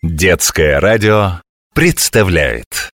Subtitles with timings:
[0.00, 1.40] Детское радио
[1.74, 2.88] представляет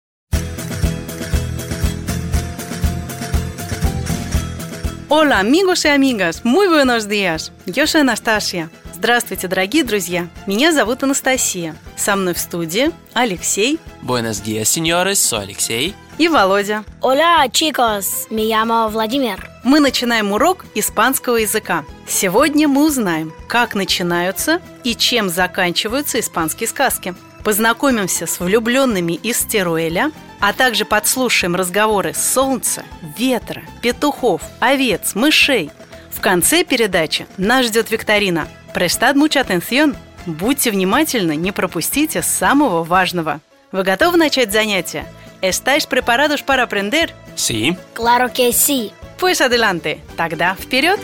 [5.10, 7.52] Hola amigos y amigas, muy buenos días.
[7.66, 8.70] Yo soy Анастасия.
[9.04, 10.29] Здравствуйте, дорогие друзья.
[10.47, 11.76] Меня зовут Анастасия.
[11.97, 15.15] Со мной в студии Алексей Buenos días, señores.
[15.15, 15.94] Soy Алексей.
[16.18, 16.86] и Володя.
[17.02, 18.30] Hola, chicos.
[18.30, 19.44] Me llamo Vladimir.
[19.66, 21.84] Мы начинаем урок испанского языка.
[22.08, 27.13] Сегодня мы узнаем, как начинаются и чем заканчиваются испанские сказки.
[27.44, 32.84] Познакомимся с влюбленными из Теруэля, а также подслушаем разговоры солнца,
[33.18, 35.72] ветра, петухов, овец, мышей.
[36.10, 38.48] В конце передачи нас ждет викторина.
[38.73, 39.95] Prestad mucha atención.
[40.26, 43.40] Будьте внимательны, не пропустите самого важного.
[43.72, 45.05] Вы готовы начать занятие?
[45.41, 47.13] ¿Estáis preparados para aprender?
[47.36, 47.77] Sí.
[47.94, 48.91] Claro que sí.
[49.20, 49.99] Pues adelante.
[50.18, 50.99] Тогда вперед!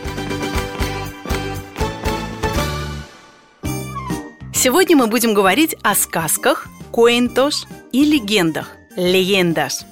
[4.54, 8.79] Сегодня мы будем говорить о сказках, cuentos и легендах.
[9.00, 9.86] Leyendas.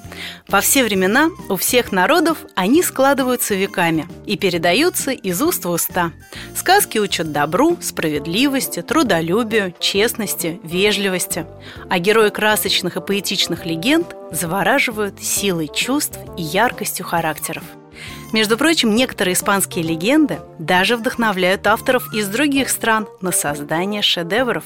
[0.47, 6.11] Во все времена у всех народов они складываются веками и передаются из уст в уста.
[6.55, 11.45] Сказки учат добру, справедливости, трудолюбию, честности, вежливости.
[11.89, 17.64] А герои красочных и поэтичных легенд завораживают силой чувств и яркостью характеров.
[18.34, 24.66] Между прочим, некоторые испанские легенды даже вдохновляют авторов из других стран на создание шедевров.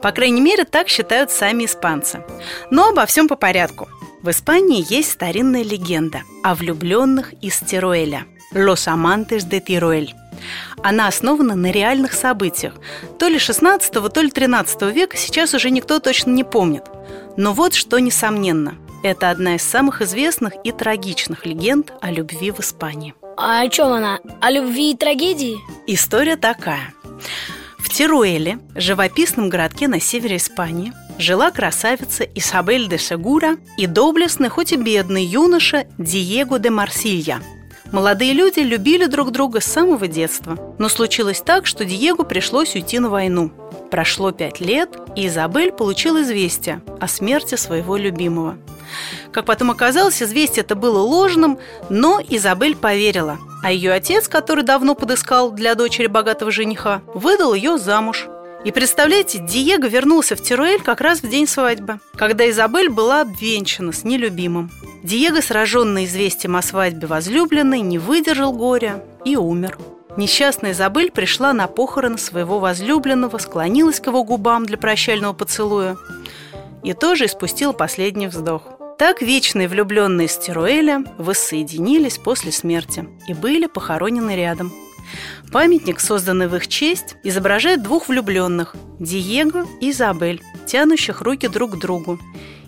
[0.00, 2.24] По крайней мере, так считают сами испанцы.
[2.70, 3.88] Но обо всем по порядку.
[4.22, 10.14] В Испании есть старинная легенда о влюбленных из Тируэля– «Los amantes de Тируэль».
[10.82, 12.74] Она основана на реальных событиях.
[13.18, 16.84] То ли 16 то ли 13 века сейчас уже никто точно не помнит.
[17.36, 22.60] Но вот что несомненно– это одна из самых известных и трагичных легенд о любви в
[22.60, 23.14] Испании.
[23.36, 24.20] А о чем она?
[24.40, 25.56] О любви и трагедии?
[25.86, 26.92] История такая.
[27.78, 34.72] В Тируэле, живописном городке на севере Испании, жила красавица Исабель де Сегура и доблестный, хоть
[34.72, 37.40] и бедный юноша Диего де Марсилья.
[37.92, 42.98] Молодые люди любили друг друга с самого детства, но случилось так, что Диего пришлось уйти
[42.98, 43.52] на войну.
[43.90, 48.56] Прошло пять лет, и Изабель получил известие о смерти своего любимого.
[49.30, 51.58] Как потом оказалось, известие это было ложным,
[51.90, 53.38] но Изабель поверила.
[53.62, 58.26] А ее отец, который давно подыскал для дочери богатого жениха, выдал ее замуж.
[58.64, 63.92] И представляете, Диего вернулся в Тируэль как раз в день свадьбы, когда Изабель была обвенчана
[63.92, 64.70] с нелюбимым.
[65.02, 69.78] Диего, сраженный известием о свадьбе возлюбленной, не выдержал горя и умер.
[70.16, 75.96] Несчастная Изабель пришла на похороны своего возлюбленного, склонилась к его губам для прощального поцелуя
[76.84, 78.62] и тоже испустила последний вздох.
[78.98, 84.72] Так вечные влюбленные с Тируэля воссоединились после смерти и были похоронены рядом.
[85.52, 91.78] Памятник, созданный в их честь, изображает двух влюбленных– Диего и Изабель, тянущих руки друг к
[91.78, 92.18] другу.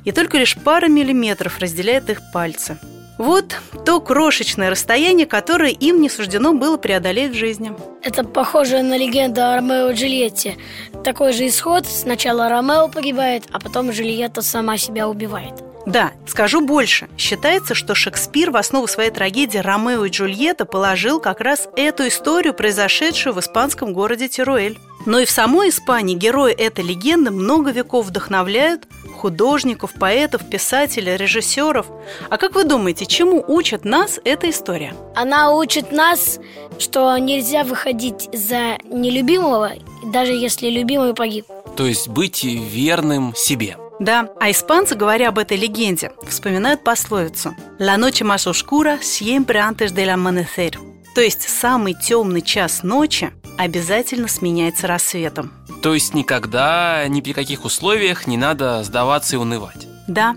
[0.04, 2.78] И только лишь пара миллиметров разделяет их пальцы.
[3.16, 3.54] Вот
[3.86, 7.72] то крошечное расстояние, которое им не суждено было преодолеть в жизни.
[8.02, 10.56] Это похоже на легенду о Ромео и Джульетте.
[11.04, 11.86] Такой же исход.
[11.86, 15.62] Сначала Ромео погибает, а потом Джульетта сама себя убивает.
[15.86, 17.08] Да, скажу больше.
[17.18, 22.54] Считается, что Шекспир в основу своей трагедии «Ромео и Джульетта» положил как раз эту историю,
[22.54, 24.78] произошедшую в испанском городе Тируэль.
[25.06, 31.86] Но и в самой Испании герои этой легенды много веков вдохновляют художников, поэтов, писателей, режиссеров.
[32.30, 34.94] А как вы думаете, чему учит нас эта история?
[35.14, 36.40] Она учит нас,
[36.78, 39.72] что нельзя выходить за нелюбимого,
[40.06, 41.46] даже если любимый погиб.
[41.76, 43.76] То есть быть верным себе.
[44.00, 49.92] Да, а испанцы, говоря об этой легенде, вспоминают пословицу «La noche más oscura siempre antes
[49.92, 50.76] del amanecer».
[51.14, 55.52] То есть самый темный час ночи обязательно сменяется рассветом.
[55.82, 59.86] То есть никогда, ни при каких условиях не надо сдаваться и унывать.
[60.08, 60.36] Да.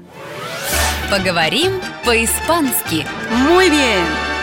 [1.09, 3.07] Поговорим по-испански.
[3.31, 4.36] Muy bien!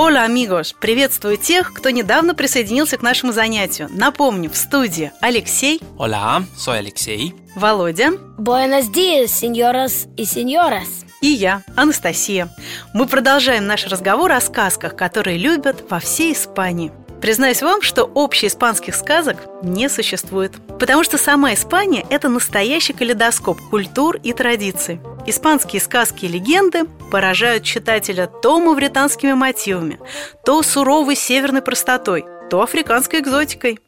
[0.00, 0.74] Оля, амигос!
[0.78, 3.88] Приветствую тех, кто недавно присоединился к нашему занятию.
[3.90, 7.34] Напомню, в студии Алексей, Hola, soy Алексей.
[7.56, 11.04] Володя Buenos días, señoras y señoras.
[11.20, 12.48] и я, Анастасия.
[12.94, 16.92] Мы продолжаем наш разговор о сказках, которые любят во всей Испании.
[17.20, 20.52] Признаюсь вам, что общеиспанских сказок не существует.
[20.78, 25.00] Потому что сама Испания– это настоящий калейдоскоп культур и традиций.
[25.26, 29.98] Испанские сказки и легенды поражают читателя то мавританскими мотивами,
[30.44, 33.80] то суровой северной простотой, то африканской экзотикой.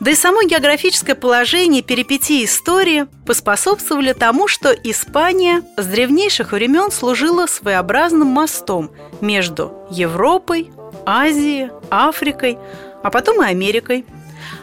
[0.00, 7.46] Да и само географическое положение перипетии истории поспособствовали тому, что Испания с древнейших времен служила
[7.46, 8.90] своеобразным мостом
[9.20, 10.70] между Европой,
[11.04, 12.58] Азией, Африкой,
[13.02, 14.06] а потом и Америкой.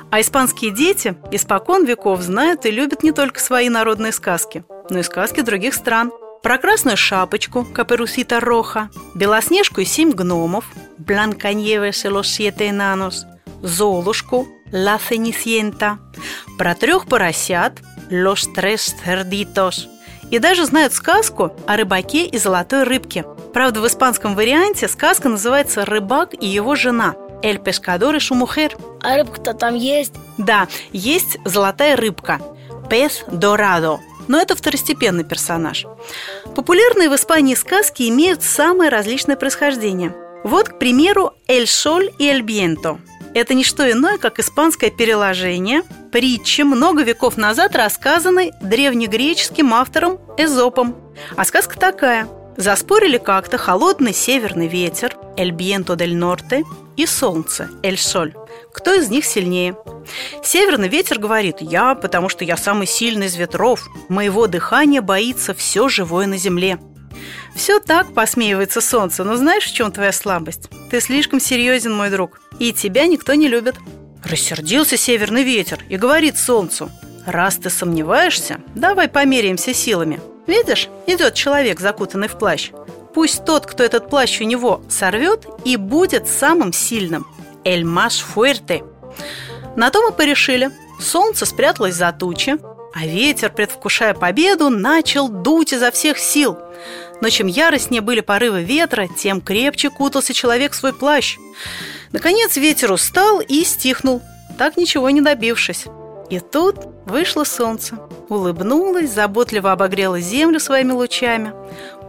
[0.09, 5.03] А испанские дети испокон веков знают и любят не только свои народные сказки, но и
[5.03, 6.11] сказки других стран.
[6.41, 10.65] Про красную шапочку Каперусита Роха, Белоснежку и семь гномов
[10.97, 13.25] los siete enanos,
[13.61, 15.97] Золушку La Cenicienta,
[16.57, 17.79] про трех поросят
[18.09, 19.87] Los tres cerditos
[20.29, 23.25] и даже знают сказку о рыбаке и золотой рыбке.
[23.53, 28.73] Правда, в испанском варианте сказка называется «Рыбак и его жена» «El pescador y su mujer».
[29.01, 30.13] А рыбка-то там есть.
[30.37, 32.39] Да, есть золотая рыбка
[32.89, 35.85] Пес Дорадо но это второстепенный персонаж.
[36.55, 40.13] Популярные в Испании сказки имеют самое различное происхождение.
[40.43, 42.99] Вот, к примеру, «Эль Соль» и «Эль Бьенто».
[43.37, 50.95] Это не что иное, как испанское переложение притчи, много веков назад рассказанной древнегреческим автором Эзопом.
[51.35, 52.27] А сказка такая.
[52.57, 56.63] Заспорили как-то холодный северный ветер, «Эль Бьенто дель Норте»,
[56.95, 58.33] и солнце, «Эль Соль».
[58.73, 59.77] Кто из них сильнее?
[60.43, 63.87] Северный ветер говорит «Я, потому что я самый сильный из ветров.
[64.09, 66.79] Моего дыхания боится все живое на земле».
[67.55, 70.69] Все так, посмеивается солнце, но знаешь, в чем твоя слабость?
[70.91, 73.75] Ты слишком серьезен, мой друг, и тебя никто не любит.
[74.23, 76.91] Рассердился северный ветер и говорит солнцу
[77.25, 82.71] Раз ты сомневаешься, давай померяемся силами Видишь, идет человек, закутанный в плащ
[83.13, 87.25] Пусть тот, кто этот плащ у него сорвет, и будет самым сильным–
[87.63, 88.83] «эль маш фуэрте».
[89.75, 90.69] На то мы порешили.
[91.01, 92.57] Солнце спряталось за тучи,
[92.99, 96.57] а ветер, предвкушая победу, начал дуть изо всех сил.
[97.21, 101.37] Но чем яростнее были порывы ветра, тем крепче кутался человек в свой плащ.
[102.11, 104.23] Наконец ветер устал и стихнул,
[104.57, 105.85] так ничего не добившись.
[106.31, 107.99] И тут вышло солнце,
[108.29, 111.53] улыбнулось, заботливо обогрело землю своими лучами.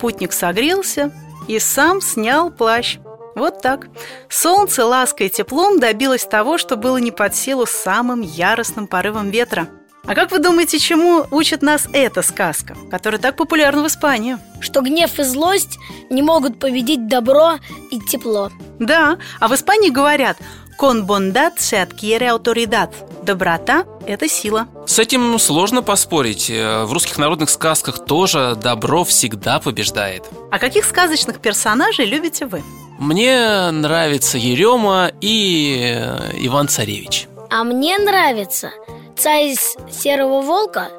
[0.00, 1.12] Путник согрелся
[1.48, 2.96] и сам снял плащ.
[3.34, 3.88] Вот так.
[4.30, 9.68] Солнце лаской и теплом добилось того, что было не под силу самым яростным порывом ветра.
[10.04, 14.38] А как вы думаете, чему учит нас эта сказка, которая так популярна в Испании?
[14.60, 15.78] Что гнев и злость
[16.10, 17.58] не могут победить добро
[17.90, 18.50] и тепло.
[18.78, 20.38] Да, а в Испании говорят
[20.80, 22.90] «con bondad se adquiere autoridad»
[23.28, 24.68] Доброта– это сила.
[24.86, 26.48] С этим сложно поспорить.
[26.48, 30.24] Э, в русских народных сказках тоже добро всегда побеждает.
[30.50, 32.62] А каких сказочных персонажей любите вы?
[32.98, 37.28] Мне нравится Ерема и э, Иван Царевич.
[37.50, 38.70] А мне нравится
[39.18, 40.90] царь из серого волка,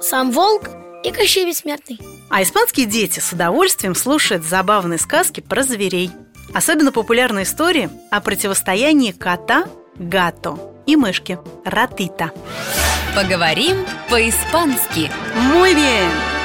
[0.00, 0.70] сам волк
[1.04, 2.00] и Кощей Бессмертный.
[2.30, 6.10] А испанские дети с удовольствием слушают забавные сказки про зверей.
[6.54, 12.32] Особенно популярны истории о противостоянии кота Гато и мышки Ратита.
[13.14, 15.10] Поговорим по-испански.
[15.52, 16.35] Muy bien!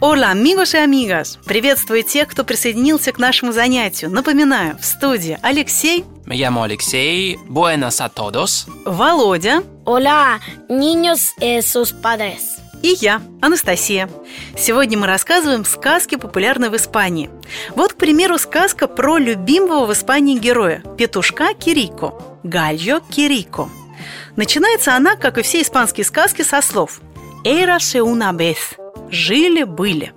[0.00, 1.38] Hola, amigos и amigas!
[1.44, 4.10] Приветствую тех, кто присоединился к нашему занятию.
[4.12, 7.36] Напоминаю, в студии Алексей, llamo Alexei.
[7.48, 8.68] Buenas a todos.
[8.84, 12.60] Володя Hola, niños y sus padres.
[12.80, 14.08] и я, Анастасия.
[14.56, 17.28] Сегодня мы рассказываем сказки, популярные в Испании.
[17.74, 22.14] Вот, к примеру, сказка про любимого в Испании героя– петушка Кирико,
[22.44, 23.68] Гальо Кирико.
[24.36, 27.00] Начинается она, как и все испанские сказки, со слов
[27.44, 28.56] «Érase una vez»–
[29.10, 30.12] «жили-были».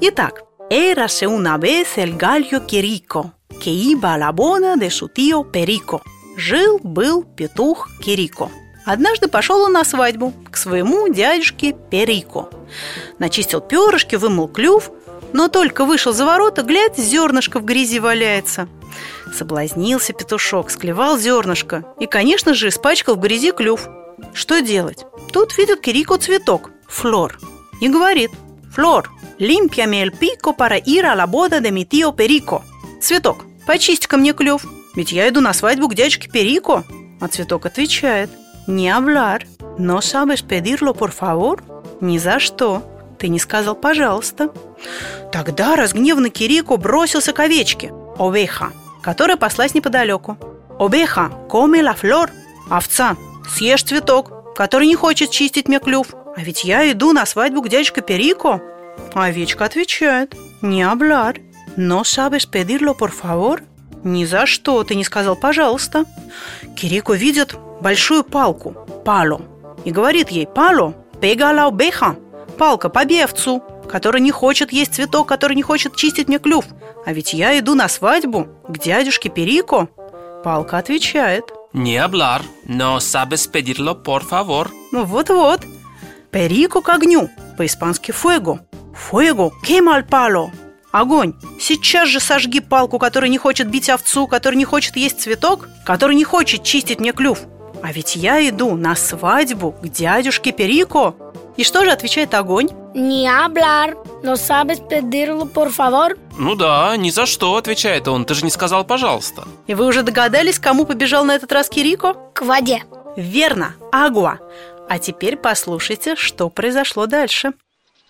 [0.00, 5.44] Итак, «Érase una vez el gallo Кирико, que iba a la boda de su tío
[5.50, 6.02] Perico».
[6.36, 8.50] Жил-был петух Кирико.
[8.86, 12.48] Однажды пошел он на свадьбу к своему дядюшке Перико.
[13.18, 14.90] Начистил перышки, вымыл клюв,
[15.32, 18.68] но только вышел за ворота, глядь, зернышко в грязи валяется.
[19.34, 23.88] Соблазнился петушок, склевал зернышко и, конечно же, испачкал в грязи клюв.
[24.32, 25.04] Что делать?
[25.32, 27.38] Тут видит Кирико цветок, флор,
[27.80, 28.30] и говорит
[28.74, 30.10] «Флор, лимпьями
[30.56, 32.62] para ir a la boda de mi tío Perico».
[33.00, 36.84] Цветок, почисти-ка мне клюв, ведь я иду на свадьбу к дядюшке Перико.
[37.20, 38.30] А цветок отвечает
[38.66, 39.46] «Не hablar,
[39.78, 41.62] no sabes pedirlo, por favor?»
[42.00, 42.82] «Ни за что,
[43.18, 44.50] ты не сказал «пожалуйста».
[45.32, 50.36] Тогда разгневанный Кирико бросился к овечке, овеха, которая паслась неподалеку.
[50.78, 52.30] «Овеха, come la flor!»
[52.70, 53.16] «Овца,
[53.48, 56.08] съешь цветок, который не хочет чистить мне клюв,
[56.38, 58.62] а ведь я иду на свадьбу к дядюшке Перико».
[59.12, 61.40] А овечка отвечает «Не hablar,
[61.76, 63.62] no sabes pedirlo, por favor?»
[64.04, 66.04] «Ни за что, ты не сказал «пожалуйста».
[66.76, 69.42] Кирико видит большую палку, пало,
[69.84, 72.16] и говорит ей «Пало, pega a la oveja»
[72.56, 76.64] Палка, побей овцу, который не хочет есть цветок, который не хочет чистить мне клюв.
[77.04, 79.88] А ведь я иду на свадьбу к дядюшке Перико.
[80.44, 81.44] Палка отвечает.
[81.72, 84.68] Не hablar, no sabes pedirlo, por favor.
[84.92, 85.60] Ну вот-вот.
[86.30, 88.12] Перико к огню, по-испански.
[88.12, 90.50] Fuego, quema el palo.
[90.90, 95.68] Огонь, сейчас же сожги палку, которая не хочет бить овцу, которая не хочет есть цветок,
[95.84, 97.40] который не хочет чистить мне клюв.
[97.82, 101.14] А ведь я иду на свадьбу к дядюшке Перико.
[101.56, 102.68] И что же отвечает огонь?
[102.94, 106.16] Не hablar, но sabes pedirlo, por favor?
[106.38, 108.24] Ну да, ни за что, отвечает он.
[108.24, 109.44] Ты же не сказал «пожалуйста».
[109.66, 112.14] И вы уже догадались, кому побежал на этот раз Кирико?
[112.34, 112.82] К воде.
[113.16, 114.38] Верно, Агуа.
[114.89, 117.53] А теперь послушайте, что произошло дальше.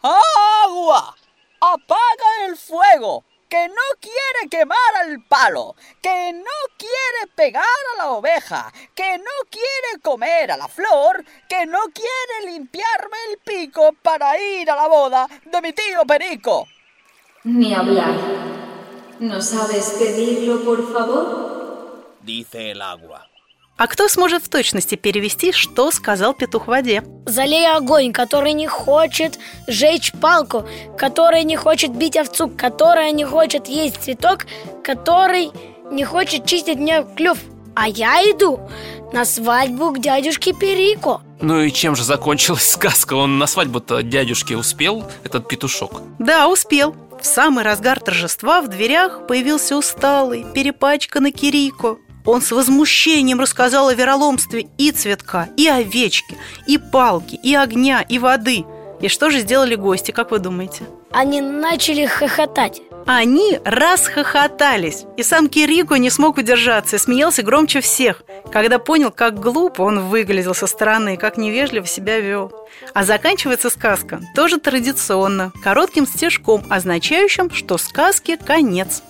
[0.02, 1.16] ¡Agua!
[1.60, 3.24] ¡Apaga el fuego!
[3.50, 9.50] Que no quiere quemar al palo, que no quiere pegar a la oveja, que no
[9.52, 14.88] quiere comer a la flor, que no quiere limpiarme el pico para ir a la
[14.88, 16.68] boda de mi tío Perico.
[17.44, 18.16] Ni hablar.
[19.20, 22.16] ¿No sabes pedirlo, por favor?
[22.22, 23.27] Dice el agua.
[23.79, 27.05] А кто сможет в точности перевести, что сказал петух в воде?
[27.27, 30.67] Залей огонь, который не хочет жечь палку,
[30.97, 34.47] который не хочет бить овцу, которая не хочет есть цветок,
[34.83, 35.53] который
[35.93, 37.39] не хочет чистить мне клюв.
[37.77, 38.59] А я иду
[39.13, 41.21] на свадьбу к дядюшке Перико.
[41.41, 43.15] Ну и чем же закончилась сказка?
[43.15, 46.03] Он на свадьбу-то дядюшке успел, этот петушок?
[46.19, 46.97] Да, успел.
[47.21, 51.99] В самый разгар торжества в дверях появился усталый, перепачканный Кирико.
[52.29, 58.19] Он с возмущением рассказал о вероломстве и цветка, и овечки, и палки, и огня, и
[58.19, 58.67] воды.
[59.01, 60.85] И что же сделали гости, как вы думаете?
[61.11, 62.83] Они начали хохотать.
[63.07, 69.41] Они расхохотались, и сам Кирико не смог удержаться и смеялся громче всех, когда понял, как
[69.41, 72.53] глупо он выглядел со стороны и как невежливо себя вел.
[72.93, 79.03] А заканчивается сказка тоже традиционно, коротким стежком, означающим, что сказке конец.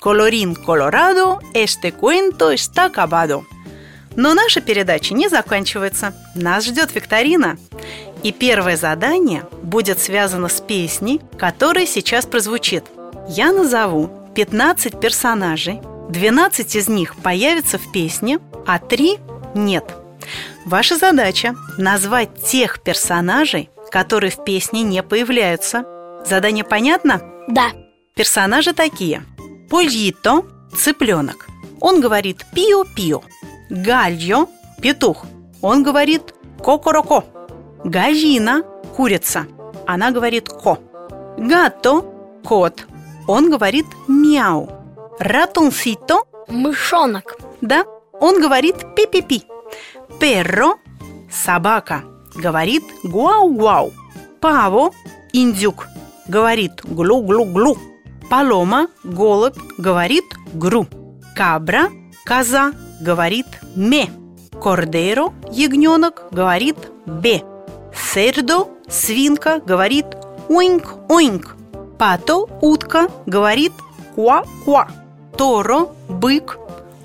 [0.00, 3.44] Colorín colorado, este cuento está acabado.
[4.14, 6.14] Но наша передача не заканчивается.
[6.34, 7.56] Нас ждет викторина.
[8.22, 12.84] И первое задание будет связано с песней, которая сейчас прозвучит.
[13.28, 19.18] Я назову 15 персонажей, 12 из них появятся в песне, а 3
[19.54, 19.84] нет.
[20.64, 25.84] Ваша задача– назвать тех персонажей, которые в песне не появляются.
[26.24, 27.20] Задание понятно?
[27.48, 27.72] Да.
[28.14, 29.22] Персонажи такие–
[29.70, 30.44] Польито–
[30.76, 31.46] цыпленок.
[31.80, 33.22] Он говорит пио-пио.
[33.70, 34.48] Гальо–
[34.82, 35.26] петух.
[35.62, 37.24] Он говорит кокороко.
[37.84, 38.62] Газина–
[38.96, 39.46] курица.
[39.86, 40.78] Она говорит ко.
[41.38, 42.04] Гато–
[42.44, 42.86] кот.
[43.26, 44.68] Он говорит мяу.
[45.18, 47.36] Ратунсито– Мышонок.
[47.60, 47.84] да,
[48.20, 49.42] он говорит пи-пи-пи.
[50.18, 50.76] Перро–
[51.30, 52.04] собака.
[52.34, 53.92] Говорит гуау-гуау.
[54.40, 54.92] Паво–
[55.32, 55.86] индюк.
[56.26, 57.76] Говорит глу-глу-глу.
[58.30, 60.86] Палома, голубь, говорит гру.
[61.34, 61.88] Кабра,
[62.26, 64.10] коза, говорит ме.
[64.60, 67.42] Кордеро, ягненок, говорит бе.
[67.94, 70.06] Сердо, свинка, говорит
[70.48, 71.56] уинк-уинк.
[71.98, 73.72] Пато, утка, говорит
[74.14, 74.88] куа-куа.
[75.36, 76.58] Торо, бык,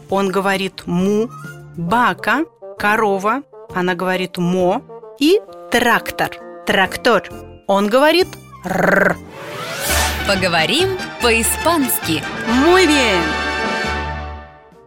[0.09, 1.29] он говорит му.
[1.77, 2.45] Бака,
[2.77, 4.81] корова, она говорит мо.
[5.19, 5.39] И
[5.71, 6.31] трактор,
[6.65, 7.29] трактор,
[7.67, 8.27] он говорит
[8.65, 9.15] р.
[10.27, 12.23] Поговорим по-испански.
[12.65, 13.21] Muy bien!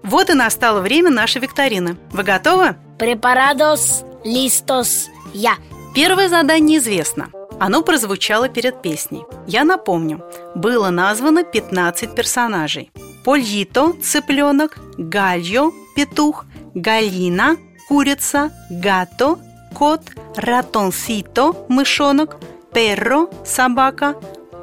[0.02, 1.98] Вот и настало время нашей викторины.
[2.10, 2.74] Вы готовы?
[2.98, 5.56] Препарадос, листос, я.
[5.94, 7.28] Первое задание известно.
[7.60, 9.24] Оно прозвучало перед песней.
[9.46, 10.24] Я напомню,
[10.54, 12.90] было названо 15 персонажей.
[13.22, 17.56] Польито– цыпленок, гальо– петух, галина–
[17.88, 19.38] курица, гато–
[19.74, 20.00] кот,
[20.34, 22.36] ратонсито– мышонок,
[22.72, 24.14] перро– собака,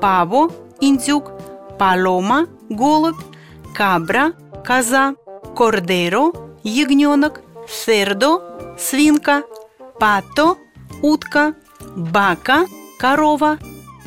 [0.01, 0.51] паво–
[0.87, 1.31] индюк,
[1.79, 3.23] палома– голубь,
[3.77, 4.33] кабра–
[4.67, 5.15] коза,
[5.57, 6.25] кордеро–
[6.63, 8.29] ягненок, сердо–
[8.85, 9.43] свинка,
[9.99, 10.57] пато–
[11.01, 11.53] утка,
[11.95, 12.65] бака–
[13.01, 13.57] корова,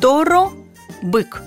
[0.01, 0.51] торо–
[1.01, 1.41] бык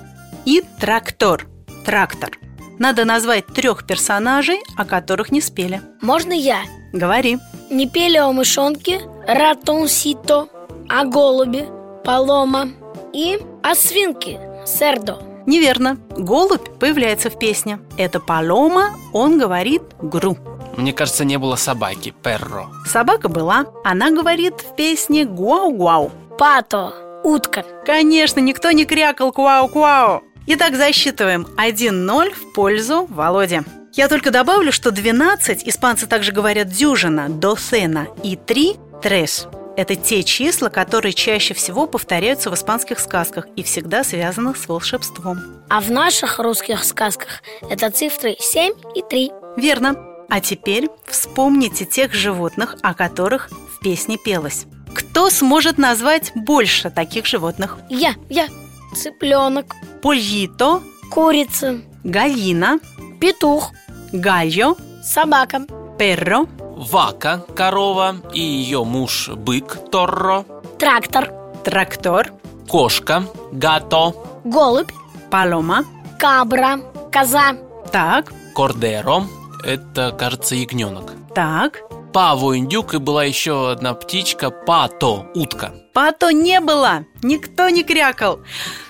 [0.44, 1.46] и трактор–
[1.87, 2.30] трактор.
[2.78, 5.82] Надо назвать трех персонажей, о которых не спели.
[6.00, 6.60] Можно я?
[6.92, 7.38] Говори.
[7.70, 10.49] Не пели о мышонке, ратонсито,
[10.88, 11.68] о голубе,
[12.04, 12.70] палома
[13.12, 15.18] и о свинке, сердо.
[15.46, 15.98] Неверно.
[16.16, 17.80] Голубь появляется в песне.
[17.96, 20.36] Это Палома, он говорит гру.
[20.76, 22.70] Мне кажется, не было собаки, перро.
[22.86, 26.10] Собака была, она говорит в песне гуау-гуау.
[26.38, 27.64] Пато, утка.
[27.84, 30.22] Конечно, никто не крякал куау-куау.
[30.46, 33.60] Итак, засчитываем 1-0 в пользу Володи.
[33.92, 39.48] Я только добавлю, что 12, испанцы также говорят дюжина, досена, и 3– трес.
[39.80, 45.38] Это те числа, которые чаще всего повторяются в испанских сказках и всегда связаны с волшебством.
[45.70, 49.30] А в наших русских сказках это цифры 7 и 3.
[49.56, 49.96] Верно.
[50.28, 54.66] А теперь вспомните тех животных, о которых в песне пелось.
[54.94, 57.78] Кто сможет назвать больше таких животных?
[57.88, 58.49] Я, я,
[58.94, 62.80] цыпленок, Польито, Курица, галина,
[63.18, 63.72] петух,
[64.12, 65.64] гальо, собака,
[65.99, 66.46] перро,
[66.80, 70.44] Вака, корова, и ее муж бык, торро.
[70.78, 71.30] трактор,
[71.62, 72.32] трактор,
[72.68, 74.14] Кошка, гато.
[74.44, 74.90] голубь,
[75.30, 75.84] палома.
[76.18, 76.80] кабра,
[77.12, 77.52] коза,
[77.92, 79.25] Так, Кордеро.
[79.64, 81.12] Это, кажется, ягненок.
[81.34, 81.80] так.
[82.14, 85.75] Паво индюк и была еще одна птичка, пато, утка.
[85.94, 88.40] Пато не было, никто не крякал.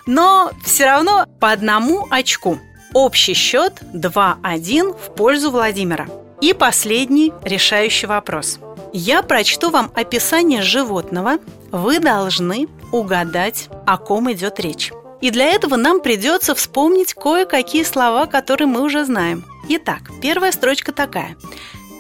[0.06, 2.59] Но все равно по одному очку.
[2.94, 6.06] Общий счет 2-1 в пользу Владимира.
[6.40, 8.59] И последний решающий вопрос.
[8.92, 11.38] Я прочту вам описание животного.
[11.70, 14.92] Вы должны угадать, о ком идет речь.
[15.20, 19.44] И для этого нам придется вспомнить кое-какие слова, которые мы уже знаем.
[19.68, 21.37] Итак, первая строчка такая.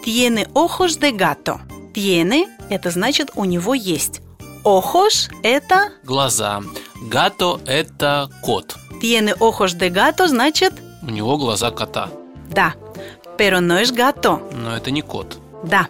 [0.04, 1.60] Tiene ojos de gato.
[1.94, 4.22] Tiene– это значит у него есть.
[4.64, 6.62] Ojos– это Глаза.
[7.02, 8.74] Гато– это кот.
[9.02, 12.08] tiene ojos de gato, значит У него глаза кота.
[12.50, 12.74] да.
[13.40, 14.32] Pero no es gato.
[14.52, 15.38] Но это не кот.
[15.64, 15.88] Да.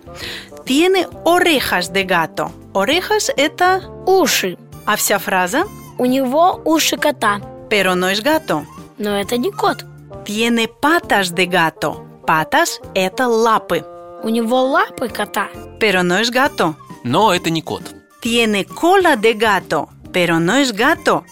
[0.64, 2.52] Tiene orejas de gato.
[2.74, 3.68] Orejas– это...
[4.06, 4.56] уши.
[4.86, 5.64] А вся фраза
[5.98, 8.64] У него уши кота, pero no es gato.
[8.98, 9.84] но это не кот.
[10.24, 11.90] Tiene patas de gato.
[12.24, 13.84] Patas– это лапы.
[14.22, 15.48] У него лапы кота,
[15.80, 16.76] Pero no es gato.
[17.04, 17.82] Но это не кот.
[18.22, 19.88] Tiene cola de gato.
[20.12, 21.24] Pero no es gato.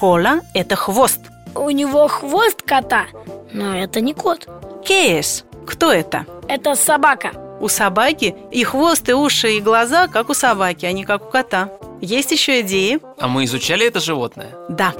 [0.00, 1.20] Cola– это хвост.
[1.54, 3.06] у него хвост кота,
[3.52, 4.46] но это не кот.
[4.84, 5.44] ¿Qué es?
[5.66, 6.26] Кто это?
[6.48, 7.32] Это собака.
[7.60, 11.30] У собаки и хвост, и уши, и глаза, как у собаки, а не как у
[11.30, 11.70] кота.
[12.00, 13.00] Есть еще идеи?
[13.18, 14.54] А мы изучали это животное?
[14.68, 14.94] Да.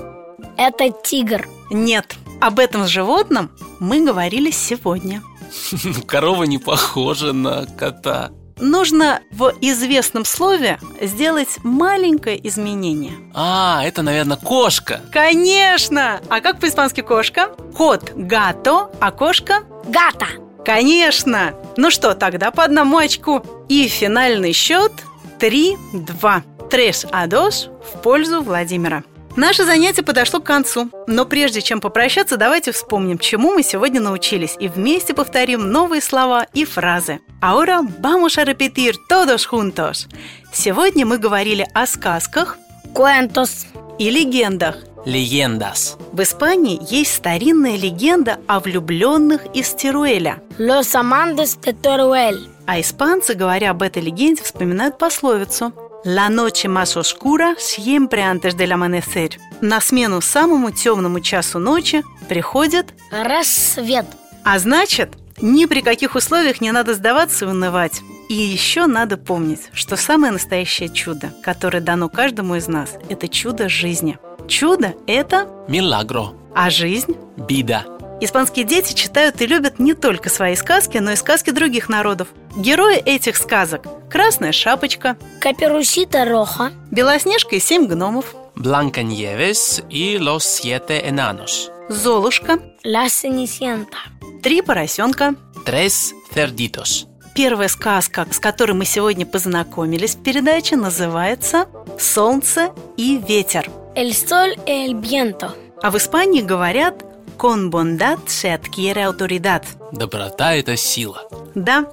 [0.57, 1.47] Это тигр.
[1.71, 2.17] Нет.
[2.41, 5.23] Об этом животном мы говорили сегодня.
[6.07, 8.31] Корова не похожа на кота.
[8.59, 13.13] Нужно в известном слове сделать маленькое изменение.
[13.35, 15.03] А, это, наверное, кошка.
[15.13, 16.21] Конечно!
[16.31, 17.51] А как по-испански кошка?
[17.77, 20.27] Кот– гато, а кошка Гата.
[20.67, 21.55] Конечно!
[21.77, 23.41] Ну что, тогда по одному очку.
[23.69, 24.91] И финальный счет
[25.39, 26.69] 3-2.
[26.69, 29.05] Трес адос в пользу Владимира.
[29.37, 34.57] Наше занятие подошло к концу, но прежде чем попрощаться, давайте вспомним, чему мы сегодня научились,
[34.59, 37.21] и вместе повторим новые слова и фразы.
[37.41, 40.09] Ahora vamos a repetir todos juntos.
[40.53, 42.57] Сегодня мы говорили о сказках
[42.93, 43.67] Куэнтос.
[43.99, 44.77] и легендах.
[45.07, 45.97] Легендас.
[46.13, 50.43] В Испании есть старинная легенда о влюбленных из Тируэля.
[50.59, 52.37] Los amantes de Teruel.
[52.67, 55.73] А испанцы, говоря об этой легенде, вспоминают пословицу
[56.05, 59.35] «La noche más oscura siempre antes del amanecer».
[59.61, 64.07] На смену самому темному часу ночи приходит, Рассвет.
[64.45, 68.01] а значит, ни при каких условиях не надо сдаваться и унывать.
[68.29, 73.69] И еще надо помнить, что самое настоящее чудо, которое дано каждому из нас, это чудо
[73.69, 74.19] жизни.
[74.49, 76.33] Чудо– это, Милагро.
[76.55, 77.85] а жизнь Бида.
[78.21, 82.29] Испанские дети читают и любят не только свои сказки, но и сказки других народов.
[82.57, 86.73] Герои этих сказок– Красная Шапочка, Каперусита Роха.
[86.91, 91.71] Белоснежка и семь гномов, Blanca Nieves и Los Siete Enanos.
[91.91, 93.99] Золушка, La Cenicienta.
[94.43, 95.35] Три поросенка.
[95.67, 97.07] Tres Cerditos.
[97.35, 101.67] Первая сказка, с которой мы сегодня познакомились в передаче, называется
[101.99, 103.71] «Солнце и ветер».
[103.97, 105.55] El sol y el viento.
[105.83, 106.95] А в Испании говорят
[107.39, 109.63] «Con bondad se adquiere autoridad».
[109.93, 111.23] Доброта– это сила.
[111.55, 111.87] Да,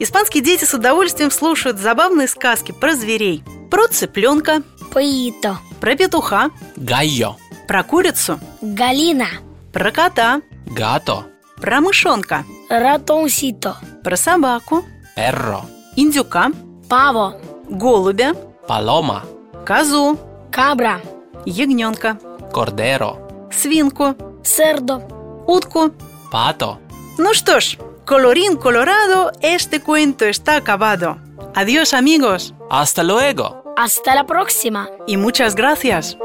[0.00, 3.44] испанские дети с удовольствием слушают забавные сказки про зверей.
[3.70, 4.62] Про цыпленка,
[4.92, 5.58] Поито.
[5.80, 7.36] про петуха, Гайо.
[7.68, 9.26] про курицу, Галина.
[9.72, 11.24] про кота, Гато.
[11.60, 13.76] про мышонка, Ратонсито.
[14.02, 14.84] про собаку,
[15.16, 15.62] Перро.
[15.96, 16.50] индюка,
[16.88, 17.40] Паво.
[17.68, 18.34] голубя,
[18.66, 19.22] Палома.
[19.66, 20.18] козу,
[20.50, 21.00] Кабра.
[21.45, 22.17] ягненка,
[22.51, 23.17] Кордеро.
[23.51, 25.01] свинку, Сердо.
[25.47, 25.91] утку.
[26.31, 26.77] Пато.
[27.17, 31.17] Ну что ж, colorín colorado, este cuento está acabado.
[31.55, 33.63] Adiós amigos Hasta luego.
[33.77, 34.87] Hasta la próxima.
[35.07, 36.17] y muchas gracias.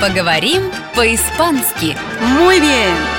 [0.00, 0.62] Поговорим
[0.94, 1.94] по-испански.
[2.38, 3.15] Muy bien.